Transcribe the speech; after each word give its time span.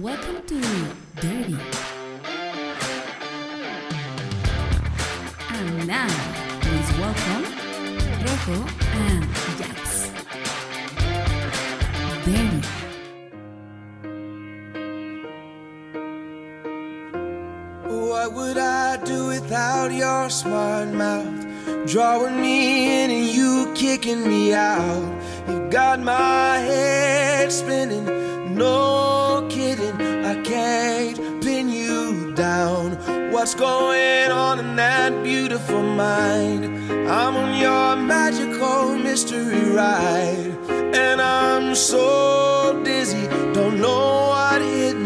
Welcome 0.00 0.42
to 0.42 0.60
Dirty. 1.22 1.56
And 5.48 5.86
now, 5.86 6.06
please 6.60 6.90
welcome 6.98 7.44
Rojo 8.20 8.66
and 8.92 9.24
Jax. 9.56 10.10
Dirty. 12.26 12.60
What 17.88 18.34
would 18.34 18.58
I 18.58 19.02
do 19.02 19.28
without 19.28 19.92
your 19.92 20.28
smart 20.28 20.88
mouth? 20.88 21.46
Drawing 21.86 22.38
me 22.38 23.02
in 23.02 23.10
and 23.10 23.26
you 23.26 23.72
kicking 23.74 24.28
me 24.28 24.52
out. 24.52 25.22
You 25.48 25.70
got 25.70 26.00
my 26.00 26.58
head 26.58 27.50
spinning, 27.50 28.04
no 28.54 29.15
What's 33.46 33.54
going 33.54 34.32
on 34.32 34.58
in 34.58 34.74
that 34.74 35.22
beautiful 35.22 35.80
mind? 35.80 36.64
I'm 37.08 37.36
on 37.36 37.60
your 37.60 37.94
magical 37.94 38.96
mystery 38.98 39.70
ride, 39.70 40.52
and 40.68 41.22
I'm 41.22 41.76
so 41.76 42.82
dizzy, 42.82 43.28
don't 43.54 43.80
know 43.80 44.30
what 44.30 44.60
hit 44.62 44.96
me, 44.96 45.05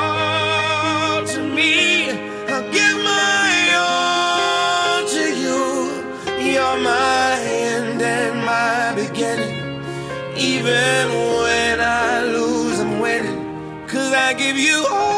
I 14.31 14.33
give 14.33 14.55
you 14.55 14.87
all 14.89 15.10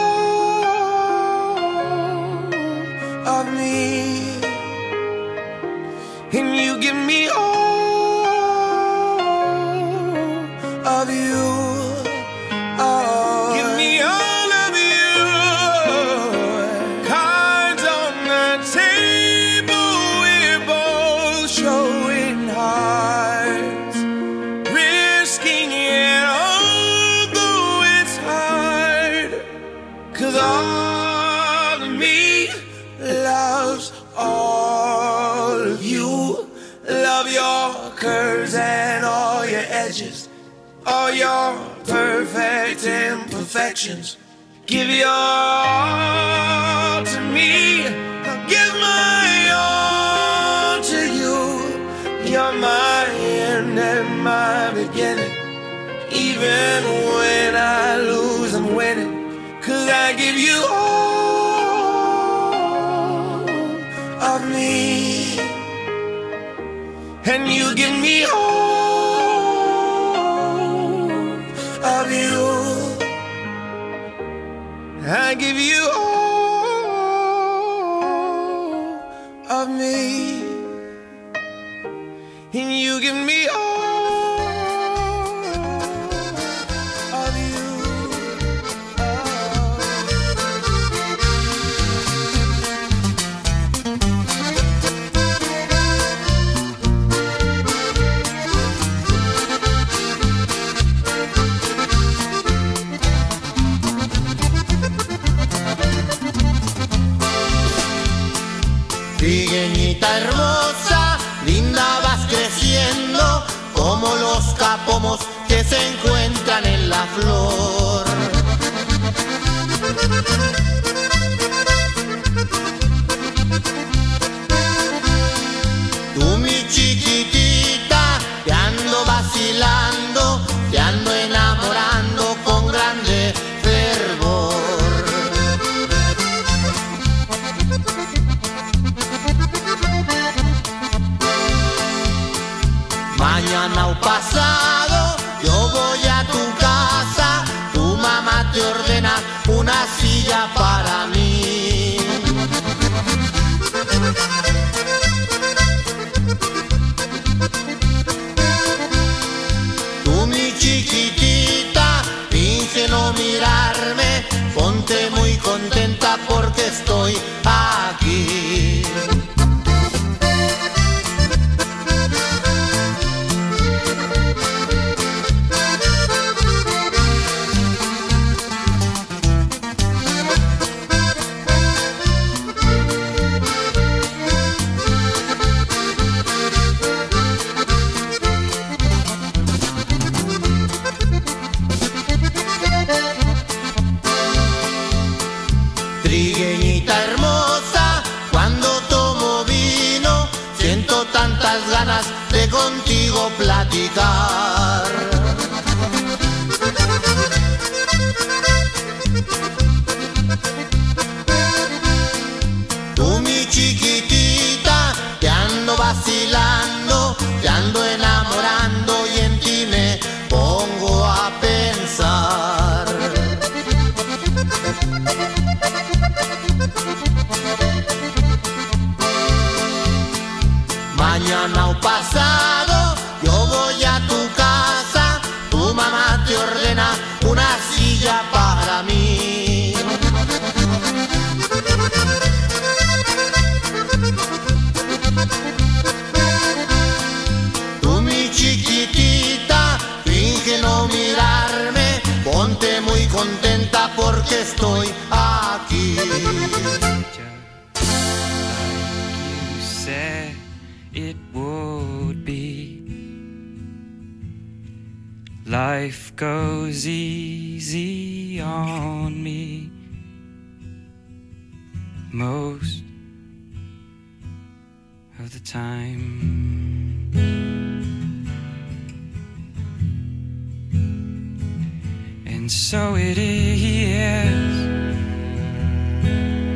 so 282.54 282.96
it 282.96 283.18
is. 283.18 284.54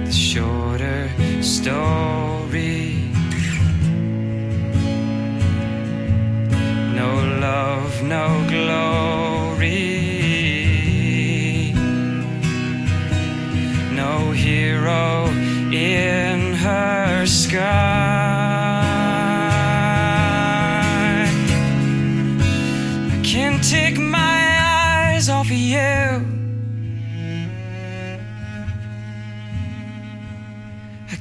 The 0.05 0.11
shorter 0.11 1.09
story. 1.41 2.26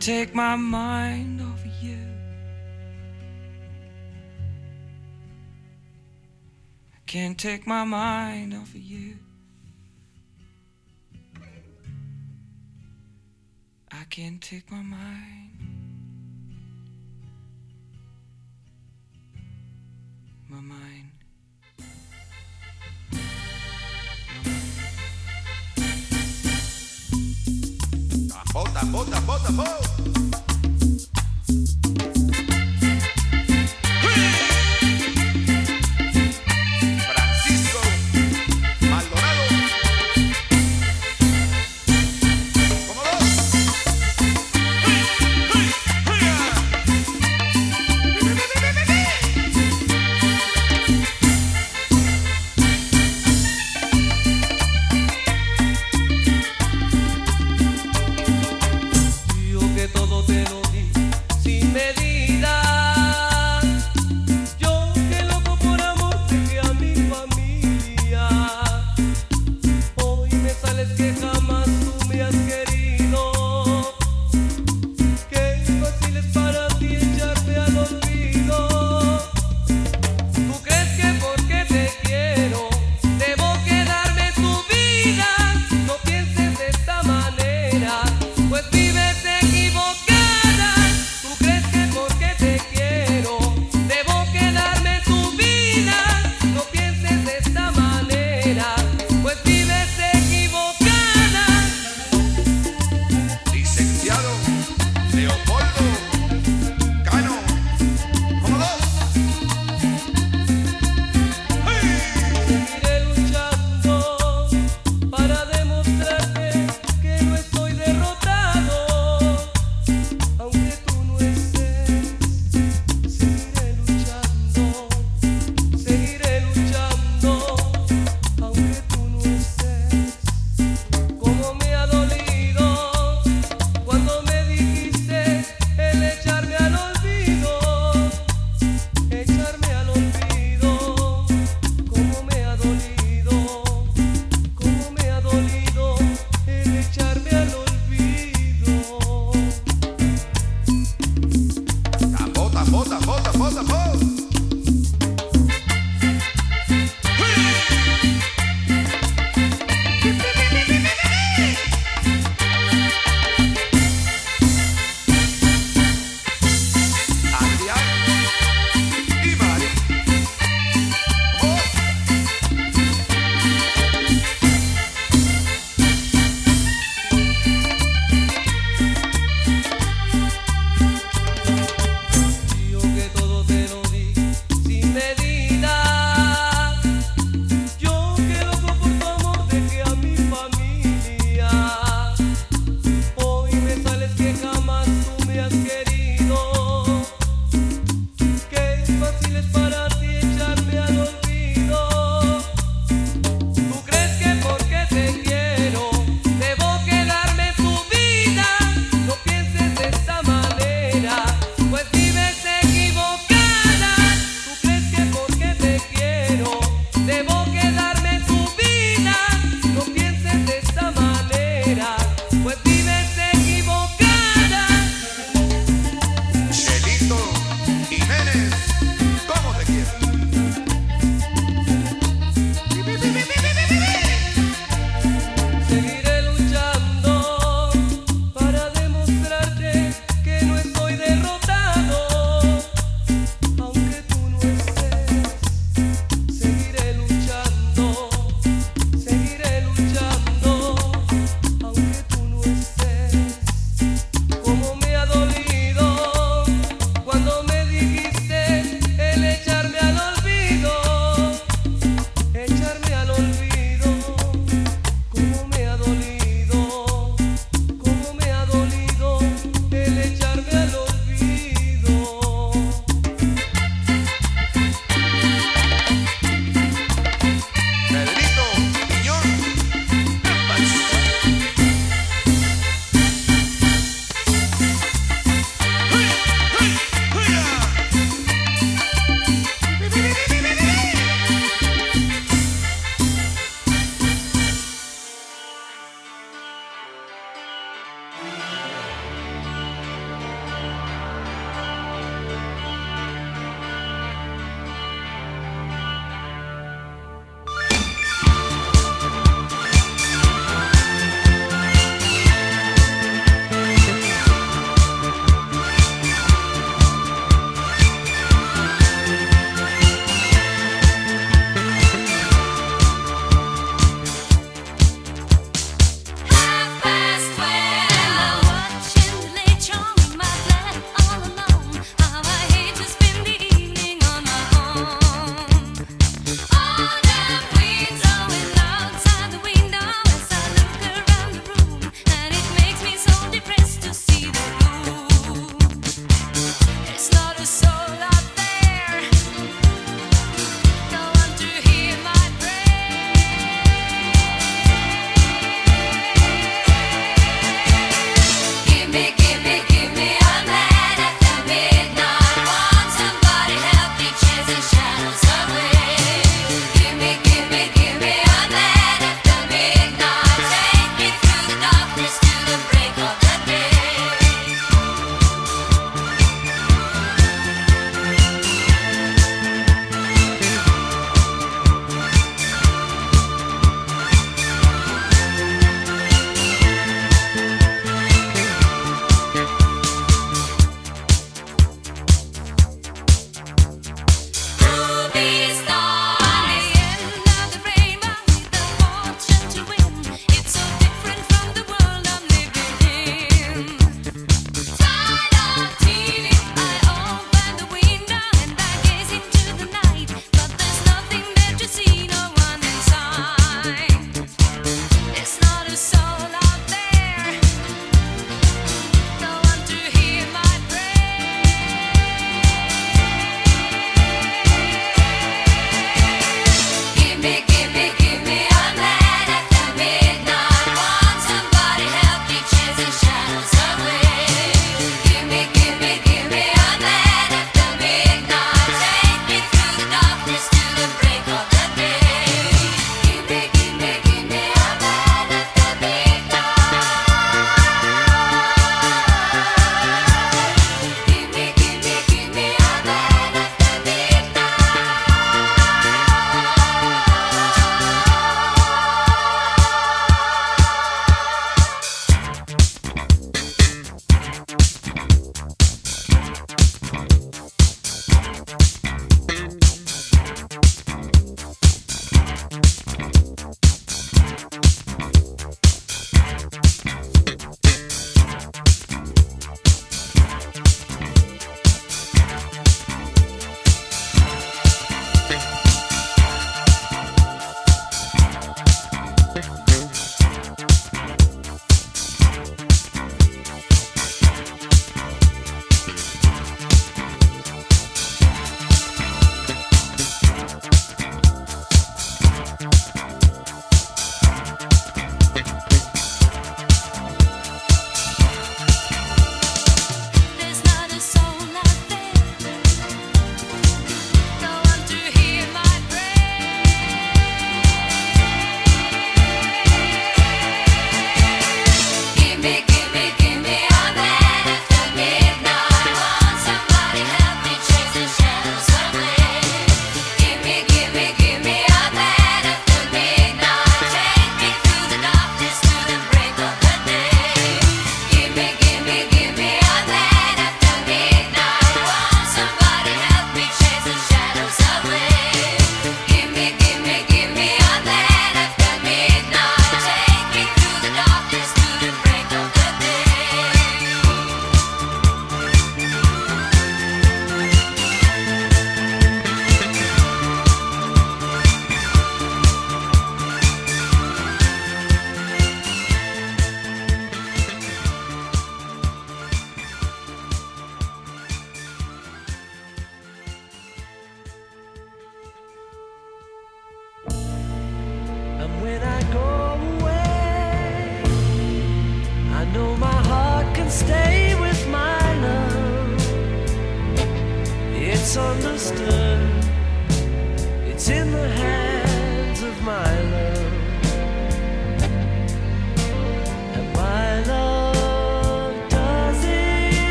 Can't 0.00 0.18
take 0.18 0.34
my 0.34 0.56
mind 0.56 1.42
off 1.42 1.62
of 1.62 1.82
you. 1.82 1.98
Can't 7.06 7.36
take 7.36 7.66
my 7.66 7.84
mind 7.84 8.54
off 8.54 8.70
of 8.70 8.80
you. 8.80 9.18
I 13.92 14.04
can't 14.08 14.40
take 14.40 14.70
my 14.70 14.80
mind. 14.80 15.50
My 20.48 20.60
mind. 20.62 20.99
bota, 28.86 29.20
bota, 29.20 29.52
bota. 29.52 29.99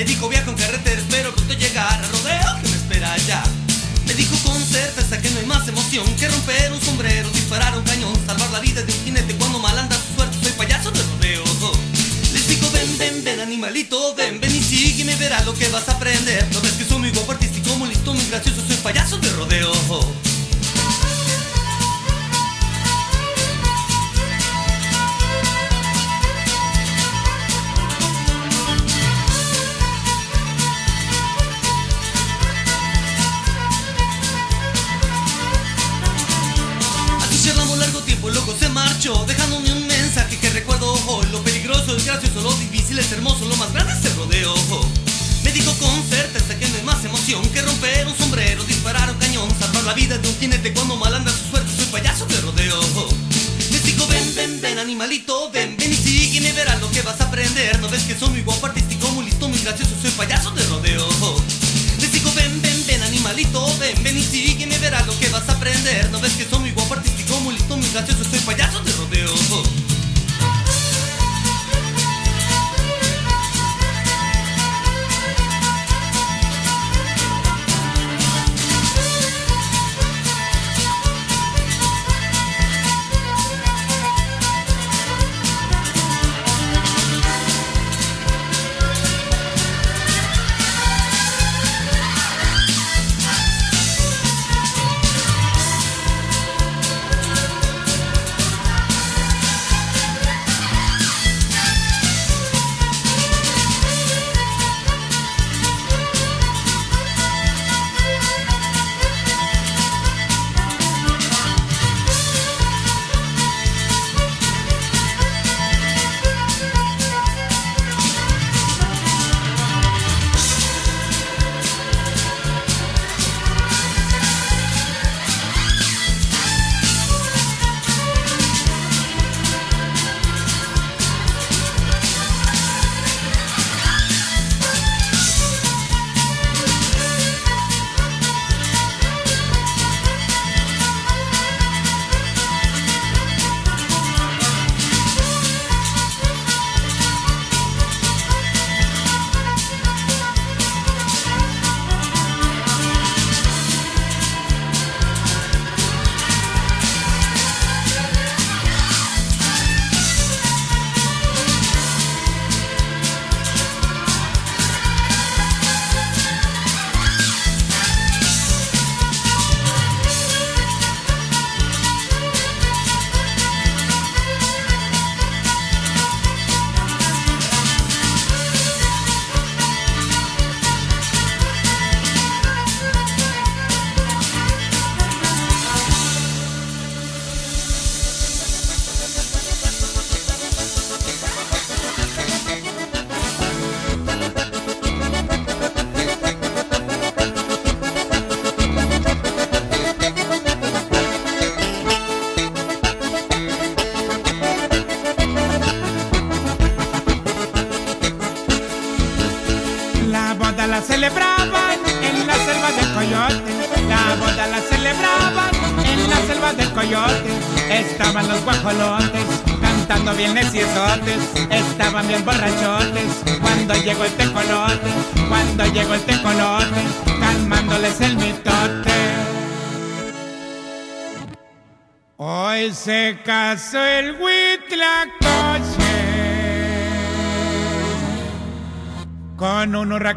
Me 0.00 0.06
dijo 0.06 0.30
viaja 0.30 0.50
en 0.50 0.56
carretera, 0.56 0.98
espero 0.98 1.30
pronto 1.34 1.52
llegar 1.52 1.92
a 1.92 2.08
rodeo 2.08 2.62
que 2.62 2.68
me 2.70 2.74
espera 2.74 3.12
allá 3.12 3.42
Me 4.06 4.14
dijo 4.14 4.34
con 4.44 4.58
certeza 4.64 5.20
que 5.20 5.28
no 5.28 5.40
hay 5.40 5.44
más 5.44 5.68
emoción 5.68 6.06
Que 6.16 6.26
romper 6.26 6.72
un 6.72 6.80
sombrero, 6.80 7.28
disparar 7.28 7.76
un 7.76 7.84
cañón 7.84 8.18
Salvar 8.24 8.50
la 8.50 8.60
vida 8.60 8.80
de 8.80 8.90
un 8.94 9.04
jinete 9.04 9.34
cuando 9.34 9.58
mal 9.58 9.78
anda 9.78 9.94
su 9.96 10.14
suerte. 10.14 10.38
Soy 10.42 10.52
payaso 10.52 10.90
de 10.90 11.02
rodeo 11.02 11.44
Les 12.32 12.48
digo 12.48 12.70
ven, 12.70 12.96
ven, 12.96 13.24
ven 13.24 13.40
animalito 13.40 14.14
Ven, 14.14 14.40
ven 14.40 14.56
y 14.56 14.62
sígueme, 14.62 15.16
verás 15.16 15.44
lo 15.44 15.52
que 15.52 15.68
vas 15.68 15.86
a 15.90 15.92
aprender 15.92 16.48
No 16.50 16.62
ves 16.62 16.72
que 16.72 16.86
soy 16.86 17.00
muy 17.00 17.10
guapo, 17.10 17.32
artístico, 17.32 17.76
muy 17.76 17.90
listo, 17.90 18.14
muy 18.14 18.24
gracioso 18.24 18.62
Soy 18.66 18.76
payaso 18.78 19.18
de 19.18 19.28
rodeo 19.32 19.70
Dejándome 39.00 39.72
un 39.72 39.86
mensaje 39.86 40.36
que 40.36 40.50
recuerdo 40.50 40.92
hoy 41.06 41.26
Lo 41.32 41.42
peligroso 41.42 41.96
es 41.96 42.04
gracioso, 42.04 42.42
lo 42.42 42.52
difícil 42.56 42.98
es 42.98 43.10
hermoso 43.10 43.46
Lo 43.46 43.56
más 43.56 43.72
grande 43.72 43.94
es 43.94 44.04
el 44.04 44.14
rodeo 44.14 44.54
Me 45.42 45.50
dijo 45.52 45.72
con 45.78 46.04
certeza 46.06 46.54
que 46.58 46.68
no 46.68 46.76
hay 46.76 46.82
más 46.82 47.02
emoción 47.02 47.42
Que 47.48 47.62
romper 47.62 48.06
un 48.06 48.14
sombrero, 48.18 48.62
disparar 48.64 49.08
un 49.08 49.16
cañón 49.16 49.48
Salvar 49.58 49.84
la 49.84 49.94
vida 49.94 50.18
de 50.18 50.28
un 50.28 50.38
jinete 50.38 50.74
cuando 50.74 50.96
mal 50.96 51.14
anda 51.14 51.32
su 51.32 51.48
suerte 51.48 51.70
Soy 51.74 51.86
payaso 51.86 52.26
de 52.26 52.42
rodeo 52.42 52.78
Les 53.70 53.82
digo 53.84 54.06
ven, 54.06 54.34
ven, 54.34 54.60
ven 54.60 54.78
animalito 54.78 55.50
Ven, 55.50 55.78
ven 55.78 55.92
y 55.92 55.96
sígueme, 55.96 56.52
verás 56.52 56.78
lo 56.82 56.90
que 56.90 57.00
vas 57.00 57.18
a 57.22 57.24
aprender. 57.24 57.80
No 57.80 57.88
ves 57.88 58.02
que 58.02 58.18
soy 58.18 58.28
muy 58.28 58.42
guapo, 58.42 58.66
artístico, 58.66 59.08
muy 59.12 59.24
listo, 59.24 59.48
muy 59.48 59.60
gracioso 59.60 59.92
Soy 60.02 60.10
payaso 60.10 60.50
de 60.50 60.62
rodeo 60.66 61.08
les 62.00 62.12
digo 62.12 62.32
ven, 62.34 62.62
ven, 62.62 62.86
ven 62.86 63.02
animalito 63.02 63.76
Ven, 63.78 64.02
ven 64.02 64.16
y 64.16 64.22
sígueme, 64.22 64.78
verás 64.78 65.06
lo 65.06 65.18
que 65.18 65.28
vas 65.28 65.46
a 65.48 65.52
aprender. 65.52 66.10
No 66.10 66.18
ves 66.18 66.32
que 66.32 66.46
soy 66.48 66.59
gracioso 67.92 68.24
Soy 68.24 68.40
payaso 68.40 68.80
de 68.80 68.92
rodeo 68.92 69.79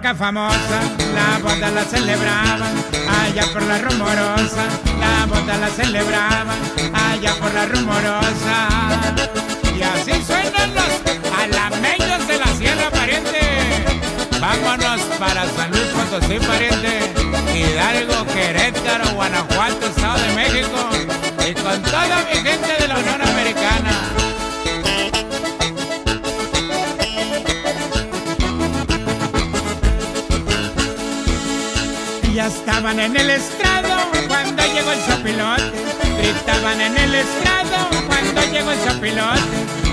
famosa, 0.01 0.81
la 1.13 1.37
boda 1.37 1.69
la 1.69 1.83
celebraban 1.83 2.73
allá 3.21 3.43
por 3.53 3.61
la 3.61 3.77
rumorosa, 3.77 4.65
la 4.99 5.25
boda 5.27 5.57
la 5.57 5.67
celebraban 5.69 6.57
allá 6.93 7.35
por 7.39 7.53
la 7.53 7.65
rumorosa. 7.67 8.67
Y 9.77 9.81
así 9.83 10.13
suenan 10.25 10.73
los 10.73 10.93
alameños 11.39 12.27
de 12.27 12.39
la 12.39 12.47
sierra, 12.57 12.89
pariente. 12.89 13.39
Vámonos 14.41 14.99
para 15.19 15.45
San 15.49 15.69
Luis 15.69 15.85
Potosí, 15.95 16.39
pariente. 16.39 17.13
Hidalgo, 17.53 18.25
Querétaro, 18.33 19.11
Guanajuato, 19.13 19.85
Estado 19.85 20.17
de 20.17 20.33
México. 20.33 20.89
Y 21.47 21.53
con 21.53 21.81
toda 21.83 22.25
mi 22.25 22.39
gente 22.41 22.75
de 22.79 22.87
la 22.87 22.97
Unión 22.97 23.21
Americana. 23.21 24.12
Ya 32.33 32.47
estaban 32.47 32.99
en 32.99 33.15
el 33.15 33.29
estrado 33.29 33.89
cuando 34.27 34.63
llegó 34.63 34.91
el 34.91 34.99
sopilote. 35.01 35.71
Gritaban 36.17 36.81
en 36.81 36.97
el 36.97 37.13
estrado 37.13 37.89
cuando 38.07 38.41
llegó 38.51 38.71
el 38.71 38.79
sopilote. 38.79 39.39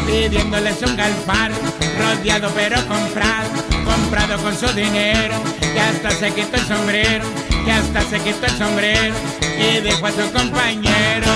Pidiéndoles 0.06 0.80
un 0.80 0.96
galpar, 0.96 1.52
rodeado 1.98 2.50
pero 2.54 2.76
comprado, 2.86 3.50
comprado 3.84 4.42
con 4.42 4.56
su 4.56 4.66
dinero. 4.68 5.34
Que 5.60 5.80
hasta 5.80 6.10
se 6.12 6.32
quitó 6.32 6.56
el 6.56 6.66
sombrero, 6.66 7.24
que 7.62 7.72
hasta 7.72 8.00
se 8.02 8.18
quitó 8.20 8.46
el 8.46 8.56
sombrero 8.56 9.14
y 9.58 9.80
dejó 9.82 10.06
a 10.06 10.12
su 10.12 10.32
compañero. 10.32 11.32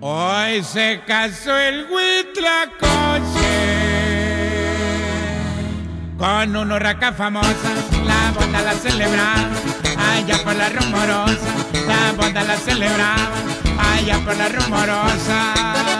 Hoy 0.00 0.62
se 0.62 1.00
casó 1.04 1.58
el 1.58 1.86
huitlacoche 1.90 3.45
con 6.18 6.56
una 6.56 6.76
urraca 6.76 7.12
famosa, 7.12 7.70
la 8.04 8.32
boda 8.32 8.62
la 8.62 8.72
celebraban 8.72 9.50
allá 9.98 10.42
por 10.44 10.56
la 10.56 10.68
rumorosa, 10.70 11.52
la 11.86 12.12
boda 12.12 12.42
la 12.44 12.56
celebraban 12.56 13.30
allá 13.78 14.18
por 14.24 14.36
la 14.36 14.48
rumorosa. 14.48 15.95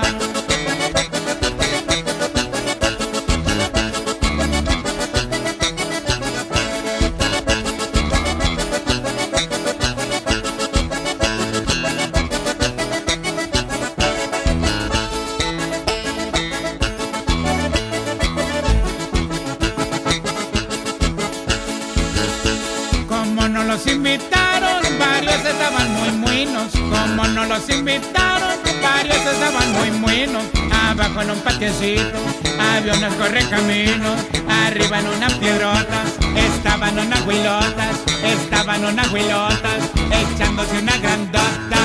Abajo 31.17 31.31
en 31.31 31.39
un 31.39 31.43
patiecito 31.45 32.19
había 32.61 32.93
unos 32.93 33.15
correcaminos. 33.15 34.21
Arriba 34.67 35.01
en 35.01 35.07
unas 35.07 35.33
piedrotas 35.35 36.13
estaban 36.35 36.99
unas 36.99 37.27
huilotas. 37.27 38.01
Estaban 38.23 38.85
unas 38.85 39.11
huilotas 39.11 39.91
echándose 40.11 40.79
una 40.79 40.95
grandota. 40.99 41.79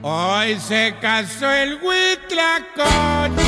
Hoy 0.00 0.58
se 0.66 0.94
casó 0.98 1.50
el 1.50 1.78
huitlacoche 1.82 3.42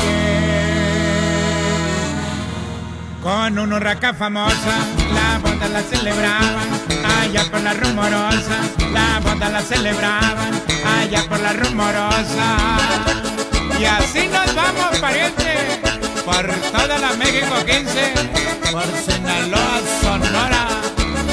con 3.23 3.57
una 3.57 3.75
urraca 3.75 4.13
famosa, 4.13 4.77
la 5.13 5.39
boda 5.39 5.67
la 5.67 5.81
celebraban 5.81 6.98
allá 7.29 7.43
por 7.51 7.61
la 7.61 7.73
rumorosa, 7.73 8.57
la 8.91 9.19
boda 9.19 9.49
la 9.49 9.61
celebraban 9.61 10.61
allá 10.99 11.23
por 11.29 11.39
la 11.39 11.53
rumorosa. 11.53 12.57
Y 13.79 13.85
así 13.85 14.27
nos 14.27 14.55
vamos, 14.55 14.97
pariente, 14.99 15.79
por 16.25 16.47
toda 16.71 16.97
la 16.97 17.13
México 17.13 17.55
15, 17.65 18.13
por 18.71 18.85
Sinaloa, 19.05 19.79
Sonora, 20.01 20.67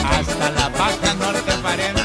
hasta 0.04 0.50
la 0.50 0.68
Baja 0.68 1.14
Norte, 1.14 1.52
pariente. 1.62 1.95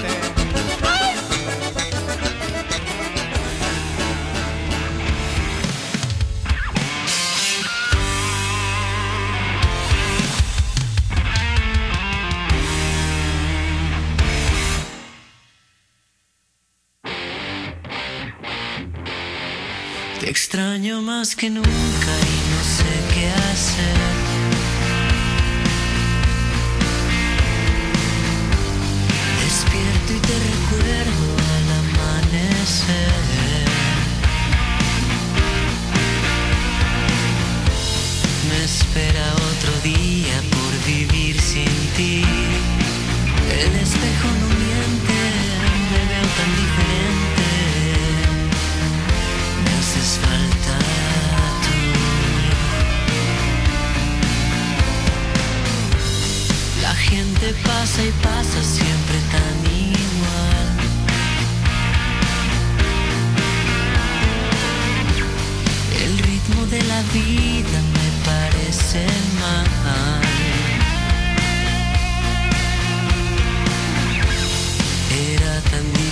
Extraño 20.92 21.02
más 21.02 21.36
que 21.36 21.50
nunca 21.50 21.68
y 21.68 22.52
no 22.52 22.64
sé 22.64 23.14
qué 23.14 23.28
hacer. 23.30 24.11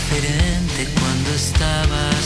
Diferente 0.09 0.87
cuando 0.99 1.29
estabas 1.35 2.18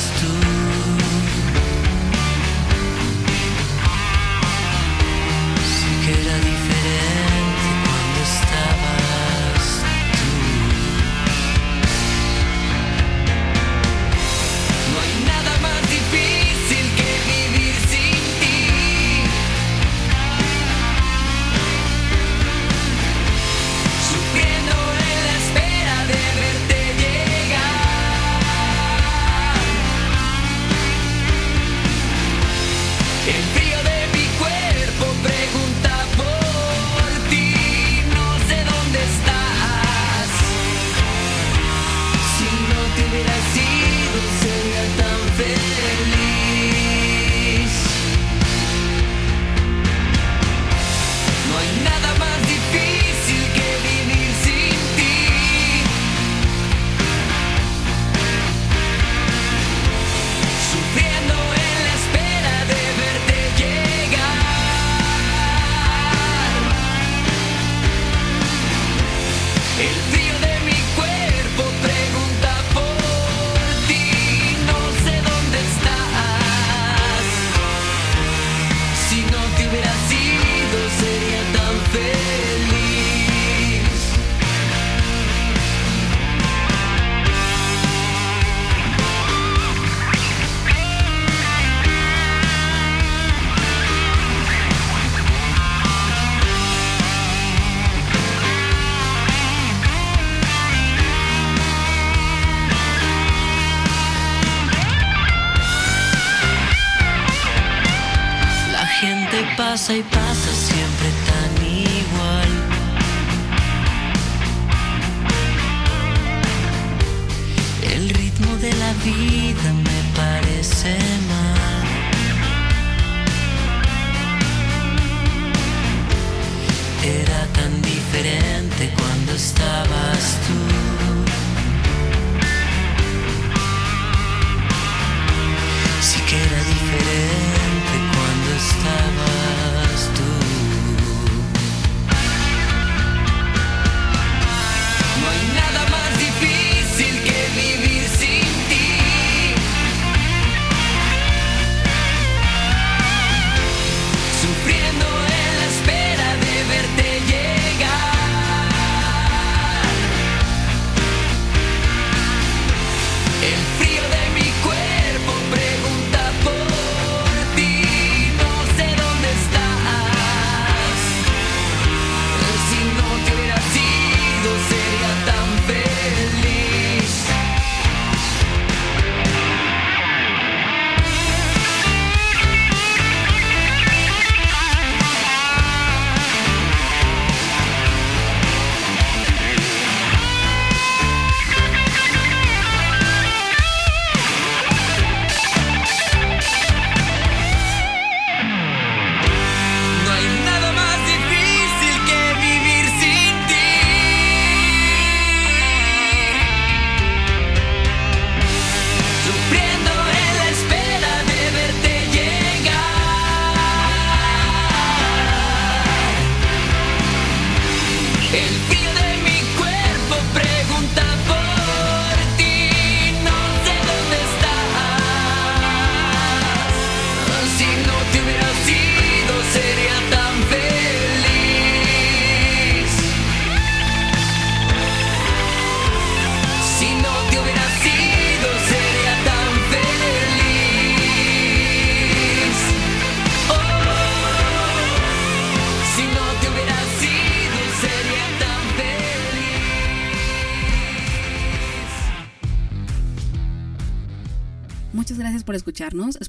say 109.94 110.02
bye. 110.10 110.33